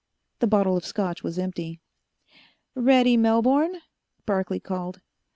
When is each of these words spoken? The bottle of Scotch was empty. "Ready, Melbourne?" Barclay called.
The 0.39 0.47
bottle 0.47 0.75
of 0.75 0.83
Scotch 0.83 1.21
was 1.21 1.37
empty. 1.37 1.79
"Ready, 2.73 3.17
Melbourne?" 3.17 3.81
Barclay 4.25 4.57
called. 4.59 4.99